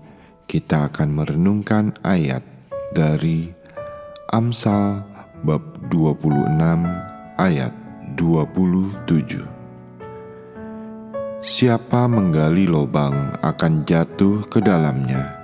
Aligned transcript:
kita 0.47 0.95
akan 0.95 1.11
merenungkan 1.11 1.91
ayat 2.07 2.47
dari 2.95 3.51
Amsal 4.31 5.03
bab 5.43 5.91
26 5.91 6.55
ayat 7.35 7.75
27. 8.15 9.54
Siapa 11.45 12.09
menggali 12.09 12.65
lubang 12.65 13.37
akan 13.45 13.85
jatuh 13.85 14.49
ke 14.49 14.65
dalamnya, 14.65 15.37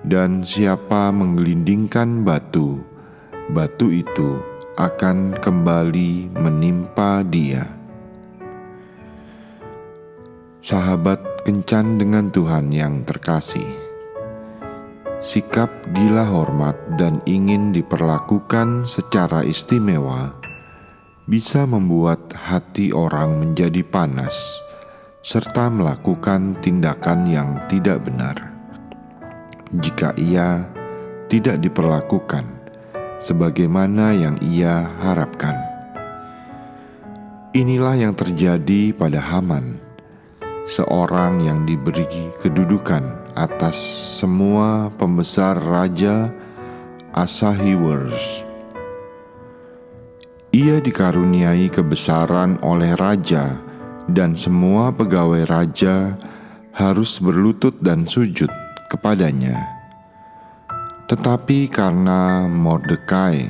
dan 0.00 0.40
siapa 0.40 1.12
menggelindingkan 1.12 2.24
batu, 2.24 2.80
batu 3.52 3.92
itu 3.92 4.40
akan 4.80 5.36
kembali 5.36 6.32
menimpa 6.32 7.20
dia. 7.28 7.68
Sahabat 10.64 11.44
kencan 11.44 12.00
dengan 12.00 12.32
Tuhan 12.32 12.72
yang 12.72 13.04
terkasih, 13.04 13.68
sikap 15.20 15.68
gila 15.92 16.24
hormat 16.24 16.96
dan 16.96 17.20
ingin 17.28 17.76
diperlakukan 17.76 18.88
secara 18.88 19.44
istimewa 19.44 20.32
bisa 21.28 21.68
membuat 21.68 22.32
hati 22.32 22.96
orang 22.96 23.36
menjadi 23.44 23.84
panas 23.84 24.64
serta 25.18 25.66
melakukan 25.66 26.54
tindakan 26.62 27.26
yang 27.26 27.58
tidak 27.66 28.06
benar. 28.06 28.54
Jika 29.74 30.14
ia 30.14 30.64
tidak 31.26 31.58
diperlakukan 31.60 32.46
sebagaimana 33.18 34.14
yang 34.14 34.38
ia 34.46 34.86
harapkan, 35.02 35.58
inilah 37.52 37.98
yang 37.98 38.14
terjadi 38.14 38.94
pada 38.94 39.18
Haman, 39.18 39.76
seorang 40.64 41.42
yang 41.42 41.66
diberi 41.66 42.06
kedudukan 42.38 43.02
atas 43.34 43.76
semua 44.22 44.88
pembesar 44.96 45.58
raja 45.58 46.30
Asahiwers. 47.12 48.46
Ia 50.54 50.80
dikaruniai 50.80 51.68
kebesaran 51.68 52.56
oleh 52.64 52.96
raja 52.96 53.67
dan 54.08 54.32
semua 54.32 54.88
pegawai 54.90 55.44
raja 55.48 56.16
harus 56.72 57.20
berlutut 57.20 57.76
dan 57.84 58.08
sujud 58.08 58.48
kepadanya. 58.88 59.78
Tetapi 61.08 61.72
karena 61.72 62.44
Mordekai, 62.48 63.48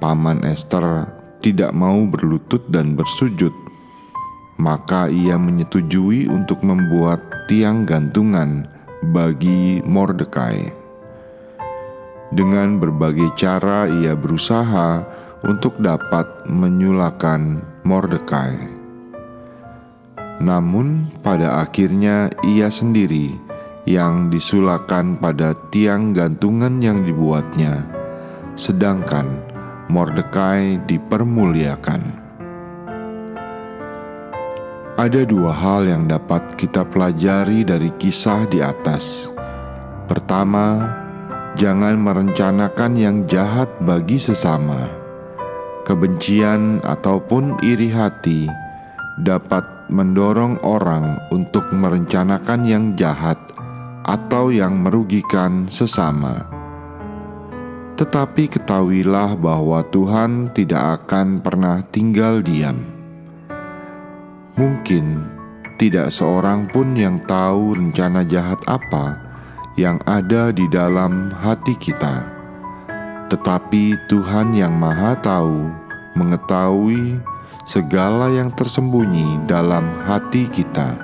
paman 0.00 0.40
Esther, 0.44 1.08
tidak 1.44 1.76
mau 1.76 2.08
berlutut 2.08 2.64
dan 2.72 2.96
bersujud, 2.96 3.52
maka 4.56 5.12
ia 5.12 5.36
menyetujui 5.36 6.28
untuk 6.32 6.64
membuat 6.64 7.20
tiang 7.44 7.84
gantungan 7.84 8.64
bagi 9.12 9.84
Mordekai. 9.84 10.72
Dengan 12.32 12.80
berbagai 12.80 13.36
cara 13.36 13.84
ia 13.86 14.16
berusaha 14.16 15.04
untuk 15.44 15.76
dapat 15.76 16.48
menyulakan 16.48 17.60
Mordekai. 17.84 18.73
Namun, 20.42 21.06
pada 21.22 21.62
akhirnya 21.62 22.30
ia 22.42 22.66
sendiri 22.72 23.34
yang 23.84 24.32
disulakan 24.32 25.20
pada 25.20 25.52
tiang 25.70 26.16
gantungan 26.16 26.80
yang 26.80 27.04
dibuatnya, 27.04 27.84
sedangkan 28.56 29.54
Mordekai 29.84 30.80
dipermuliakan. 30.88 32.24
Ada 34.96 35.28
dua 35.28 35.52
hal 35.52 35.84
yang 35.84 36.08
dapat 36.08 36.56
kita 36.56 36.88
pelajari 36.88 37.68
dari 37.68 37.92
kisah 38.00 38.48
di 38.48 38.64
atas. 38.64 39.28
Pertama, 40.08 40.88
jangan 41.60 42.00
merencanakan 42.00 42.92
yang 42.96 43.16
jahat 43.28 43.68
bagi 43.84 44.16
sesama. 44.16 44.88
Kebencian 45.84 46.80
ataupun 46.80 47.60
iri 47.60 47.92
hati 47.92 48.48
dapat 49.20 49.73
mendorong 49.88 50.60
orang 50.64 51.20
untuk 51.28 51.68
merencanakan 51.72 52.60
yang 52.64 52.84
jahat 52.96 53.36
atau 54.04 54.52
yang 54.52 54.80
merugikan 54.80 55.64
sesama. 55.68 56.44
Tetapi 57.94 58.50
ketahuilah 58.50 59.38
bahwa 59.38 59.80
Tuhan 59.88 60.50
tidak 60.50 61.04
akan 61.04 61.38
pernah 61.38 61.78
tinggal 61.94 62.42
diam. 62.42 62.82
Mungkin 64.58 65.34
tidak 65.78 66.10
seorang 66.14 66.70
pun 66.70 66.94
yang 66.94 67.18
tahu 67.22 67.74
rencana 67.74 68.22
jahat 68.26 68.58
apa 68.70 69.18
yang 69.74 69.98
ada 70.06 70.54
di 70.54 70.70
dalam 70.70 71.34
hati 71.34 71.74
kita, 71.74 72.22
tetapi 73.26 73.98
Tuhan 74.06 74.54
yang 74.54 74.74
Maha 74.78 75.18
Tahu 75.18 75.66
mengetahui 76.14 77.18
segala 77.62 78.26
yang 78.34 78.50
tersembunyi 78.50 79.46
dalam 79.46 79.86
hati 80.02 80.50
kita. 80.50 80.98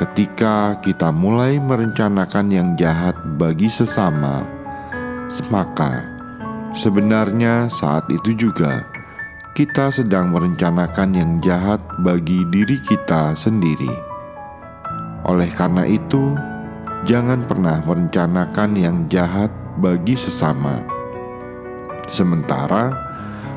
Ketika 0.00 0.80
kita 0.80 1.12
mulai 1.12 1.60
merencanakan 1.60 2.46
yang 2.48 2.68
jahat 2.76 3.16
bagi 3.36 3.68
sesama, 3.68 4.44
maka 5.52 6.08
sebenarnya 6.72 7.68
saat 7.68 8.08
itu 8.08 8.32
juga 8.36 8.84
kita 9.56 9.88
sedang 9.88 10.36
merencanakan 10.36 11.16
yang 11.16 11.32
jahat 11.40 11.80
bagi 12.04 12.44
diri 12.52 12.76
kita 12.76 13.32
sendiri. 13.32 13.88
Oleh 15.24 15.48
karena 15.48 15.88
itu, 15.88 16.36
jangan 17.08 17.40
pernah 17.48 17.80
merencanakan 17.80 18.76
yang 18.76 19.08
jahat 19.08 19.48
bagi 19.80 20.12
sesama. 20.12 20.84
Sementara 22.04 22.92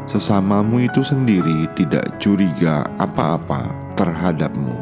sesamamu 0.09 0.81
itu 0.81 1.05
sendiri 1.05 1.69
tidak 1.77 2.17
curiga 2.17 2.81
apa-apa 2.97 3.61
terhadapmu. 3.93 4.73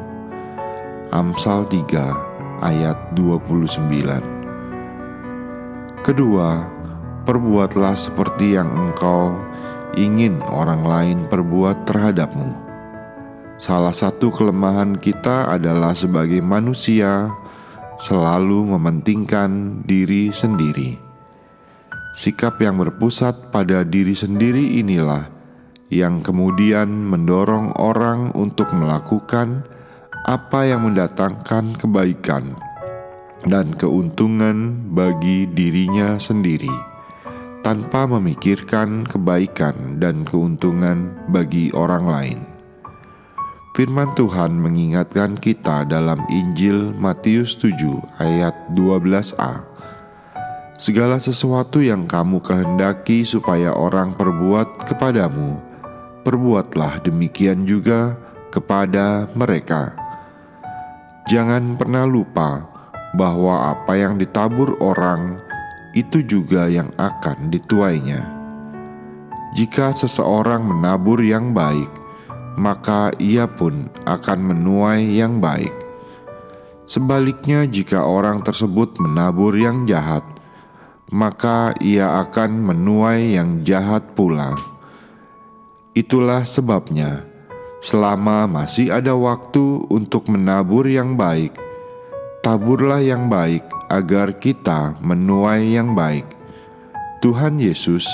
Amsal 1.12 1.68
3 1.68 2.64
ayat 2.64 2.96
29 3.12 3.76
Kedua, 6.00 6.72
perbuatlah 7.28 7.92
seperti 8.00 8.56
yang 8.56 8.72
engkau 8.72 9.36
ingin 10.00 10.40
orang 10.48 10.88
lain 10.88 11.20
perbuat 11.28 11.84
terhadapmu. 11.84 12.56
Salah 13.60 13.92
satu 13.92 14.32
kelemahan 14.32 14.96
kita 14.96 15.52
adalah 15.52 15.92
sebagai 15.92 16.40
manusia 16.40 17.28
selalu 18.00 18.72
mementingkan 18.80 19.84
diri 19.84 20.32
sendiri 20.32 21.07
Sikap 22.18 22.58
yang 22.58 22.82
berpusat 22.82 23.54
pada 23.54 23.86
diri 23.86 24.18
sendiri 24.18 24.82
inilah 24.82 25.30
yang 25.94 26.26
kemudian 26.26 26.90
mendorong 26.90 27.78
orang 27.78 28.34
untuk 28.34 28.74
melakukan 28.74 29.62
apa 30.26 30.66
yang 30.66 30.90
mendatangkan 30.90 31.78
kebaikan 31.78 32.58
dan 33.46 33.70
keuntungan 33.78 34.90
bagi 34.98 35.46
dirinya 35.46 36.18
sendiri, 36.18 36.74
tanpa 37.62 38.10
memikirkan 38.10 39.06
kebaikan 39.06 40.02
dan 40.02 40.26
keuntungan 40.26 41.14
bagi 41.30 41.70
orang 41.78 42.10
lain. 42.10 42.40
Firman 43.78 44.10
Tuhan 44.18 44.58
mengingatkan 44.58 45.38
kita 45.38 45.86
dalam 45.86 46.26
Injil 46.34 46.98
Matius 46.98 47.54
7 47.62 47.78
ayat 48.18 48.58
12a 48.74 49.67
Segala 50.78 51.18
sesuatu 51.18 51.82
yang 51.82 52.06
kamu 52.06 52.38
kehendaki 52.38 53.26
supaya 53.26 53.74
orang 53.74 54.14
perbuat 54.14 54.86
kepadamu, 54.86 55.58
perbuatlah 56.22 57.02
demikian 57.02 57.66
juga 57.66 58.14
kepada 58.54 59.26
mereka. 59.34 59.98
Jangan 61.26 61.82
pernah 61.82 62.06
lupa 62.06 62.70
bahwa 63.18 63.74
apa 63.74 63.98
yang 63.98 64.22
ditabur 64.22 64.78
orang 64.78 65.42
itu 65.98 66.22
juga 66.22 66.70
yang 66.70 66.94
akan 67.02 67.50
dituainya. 67.50 68.22
Jika 69.58 69.98
seseorang 69.98 70.62
menabur 70.62 71.18
yang 71.26 71.58
baik, 71.58 71.90
maka 72.54 73.10
ia 73.18 73.50
pun 73.50 73.90
akan 74.06 74.40
menuai 74.46 75.10
yang 75.10 75.42
baik. 75.42 75.74
Sebaliknya, 76.86 77.66
jika 77.66 78.06
orang 78.06 78.46
tersebut 78.46 79.02
menabur 79.02 79.58
yang 79.58 79.90
jahat, 79.90 80.37
maka 81.10 81.76
ia 81.84 82.20
akan 82.24 82.74
menuai 82.74 83.36
yang 83.36 83.64
jahat 83.64 84.16
pula. 84.16 84.56
Itulah 85.98 86.46
sebabnya 86.46 87.28
Selama 87.78 88.50
masih 88.50 88.90
ada 88.90 89.14
waktu 89.14 89.86
untuk 89.94 90.34
menabur 90.34 90.90
yang 90.90 91.14
baik, 91.14 91.54
taburlah 92.42 92.98
yang 93.06 93.30
baik 93.30 93.62
agar 93.94 94.34
kita 94.42 94.98
menuai 94.98 95.78
yang 95.78 95.94
baik. 95.94 96.26
Tuhan 97.22 97.62
Yesus 97.62 98.10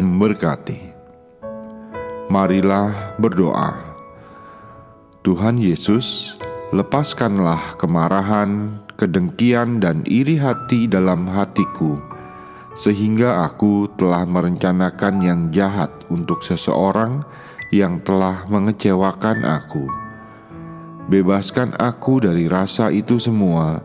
memberkati. 0.00 0.88
Marilah 2.32 3.12
berdoa. 3.20 3.92
Tuhan 5.20 5.60
Yesus, 5.60 6.40
lepaskanlah 6.72 7.76
kemarahan, 7.76 8.80
kedengkian, 9.02 9.82
dan 9.82 10.06
iri 10.06 10.38
hati 10.38 10.86
dalam 10.86 11.26
hatiku, 11.26 11.98
sehingga 12.78 13.42
aku 13.42 13.90
telah 13.98 14.22
merencanakan 14.22 15.18
yang 15.18 15.40
jahat 15.50 15.90
untuk 16.06 16.46
seseorang 16.46 17.26
yang 17.74 17.98
telah 18.06 18.46
mengecewakan 18.46 19.42
aku. 19.42 19.90
Bebaskan 21.10 21.74
aku 21.82 22.22
dari 22.22 22.46
rasa 22.46 22.94
itu 22.94 23.18
semua, 23.18 23.82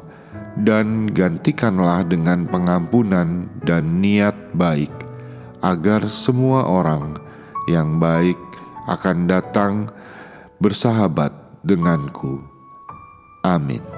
dan 0.54 1.10
gantikanlah 1.10 2.06
dengan 2.06 2.46
pengampunan 2.46 3.50
dan 3.66 3.98
niat 3.98 4.38
baik, 4.54 4.94
agar 5.66 6.06
semua 6.06 6.70
orang 6.70 7.18
yang 7.66 7.98
baik 7.98 8.38
akan 8.86 9.26
datang 9.26 9.90
bersahabat 10.62 11.34
denganku. 11.66 12.46
Amin. 13.42 13.97